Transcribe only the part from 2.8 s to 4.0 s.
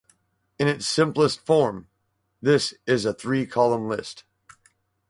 is a three-column